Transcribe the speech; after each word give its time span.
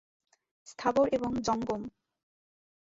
স্থাবর 0.67 1.05
এবং 1.11 1.31
জঙ্গম। 1.41 1.81